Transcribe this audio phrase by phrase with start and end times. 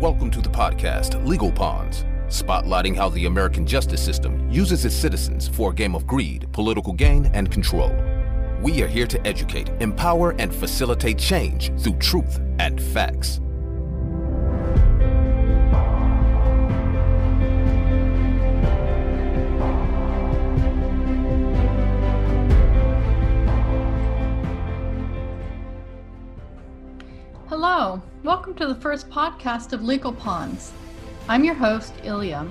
[0.00, 5.46] Welcome to the podcast Legal Pawns, spotlighting how the American justice system uses its citizens
[5.46, 7.94] for a game of greed, political gain, and control.
[8.62, 13.42] We are here to educate, empower, and facilitate change through truth and facts.
[28.50, 30.72] Welcome to the first podcast of Legal Pawns.
[31.28, 32.48] I'm your host, Ilya.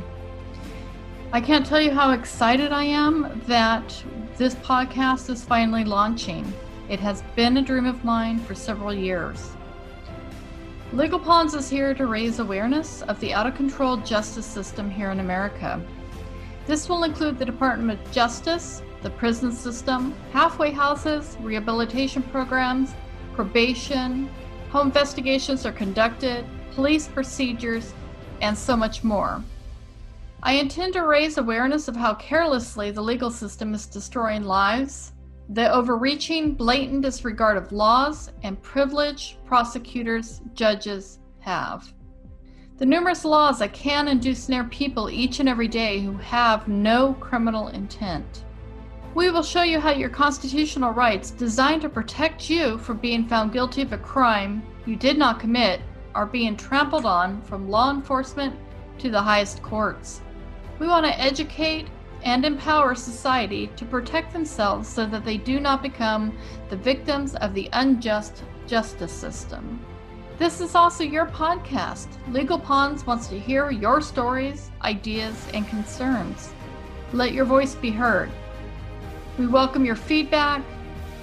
[1.34, 4.02] I can't tell you how excited I am that
[4.38, 6.54] this podcast is finally launching.
[6.88, 9.52] It has been a dream of mine for several years.
[10.94, 15.12] Legal Pawns is here to raise awareness of the out of control justice system here
[15.12, 15.86] in America.
[16.66, 22.94] This will include the Department of Justice, the prison system, halfway houses, rehabilitation programs,
[23.34, 24.30] probation,
[24.70, 27.94] Home investigations are conducted, police procedures,
[28.42, 29.44] and so much more.
[30.44, 35.14] I intend to raise awareness of how carelessly the legal system is destroying lives,
[35.50, 41.92] the overreaching, blatant disregard of laws, and privilege prosecutors, judges have.
[42.78, 46.68] The numerous laws that can and do snare people each and every day who have
[46.68, 48.46] no criminal intent.
[49.16, 53.52] We will show you how your constitutional rights, designed to protect you from being found
[53.52, 55.82] guilty of a crime you did not commit,
[56.14, 58.56] are being trampled on from law enforcement
[59.00, 60.22] to the highest courts.
[60.78, 61.88] We want to educate
[62.24, 66.38] and empower society to protect themselves so that they do not become
[66.70, 69.84] the victims of the unjust justice system.
[70.38, 72.08] This is also your podcast.
[72.32, 76.54] Legal Pawns wants to hear your stories, ideas, and concerns.
[77.12, 78.30] Let your voice be heard.
[79.40, 80.62] We welcome your feedback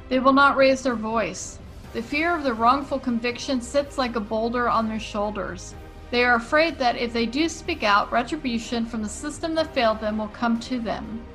[0.09, 1.57] They will not raise their voice.
[1.93, 5.73] The fear of the wrongful conviction sits like a boulder on their shoulders.
[6.11, 9.99] They are afraid that if they do speak out, retribution from the system that failed
[9.99, 11.25] them will come to them.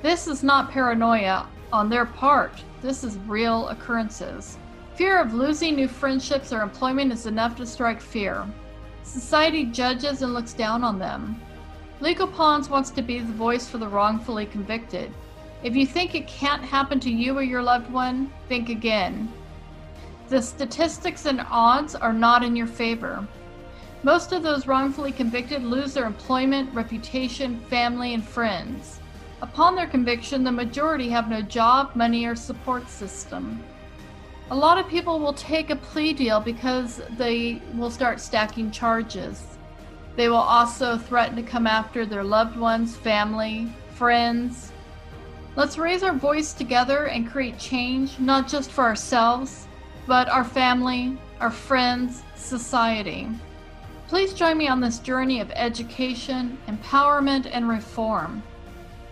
[0.00, 4.56] This is not paranoia on their part, this is real occurrences.
[4.94, 8.46] Fear of losing new friendships or employment is enough to strike fear.
[9.02, 11.38] Society judges and looks down on them.
[12.04, 15.10] Legal Pawns wants to be the voice for the wrongfully convicted.
[15.62, 19.32] If you think it can't happen to you or your loved one, think again.
[20.28, 23.26] The statistics and odds are not in your favor.
[24.02, 29.00] Most of those wrongfully convicted lose their employment, reputation, family, and friends.
[29.40, 33.64] Upon their conviction, the majority have no job, money, or support system.
[34.50, 39.53] A lot of people will take a plea deal because they will start stacking charges.
[40.16, 44.72] They will also threaten to come after their loved ones, family, friends.
[45.56, 49.66] Let's raise our voice together and create change, not just for ourselves,
[50.06, 53.28] but our family, our friends, society.
[54.08, 58.42] Please join me on this journey of education, empowerment, and reform.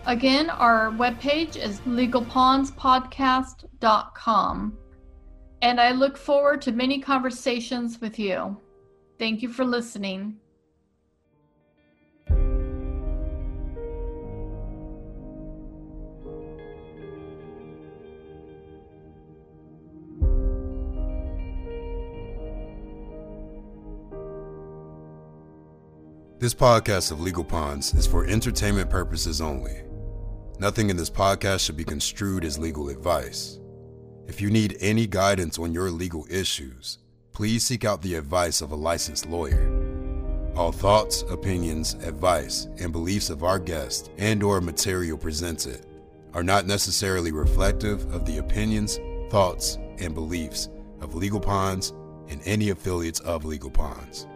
[0.05, 4.77] Again, our webpage is legalpawnspodcast.com.
[5.61, 8.57] And I look forward to many conversations with you.
[9.17, 10.35] Thank you for listening.
[26.43, 29.81] This podcast of Legal Pawns is for entertainment purposes only.
[30.59, 33.61] Nothing in this podcast should be construed as legal advice.
[34.27, 36.97] If you need any guidance on your legal issues,
[37.31, 40.51] please seek out the advice of a licensed lawyer.
[40.53, 45.85] All thoughts, opinions, advice, and beliefs of our guest and or material presented
[46.33, 48.99] are not necessarily reflective of the opinions,
[49.29, 50.67] thoughts, and beliefs
[50.99, 51.93] of Legal Pawns
[52.27, 54.27] and any affiliates of Legal Pawns.